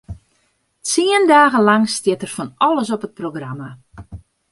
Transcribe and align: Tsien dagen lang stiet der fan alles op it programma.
Tsien 0.85 1.23
dagen 1.31 1.63
lang 1.69 1.83
stiet 1.95 2.21
der 2.23 2.31
fan 2.35 2.51
alles 2.67 2.89
op 2.95 3.05
it 3.07 3.17
programma. 3.19 3.69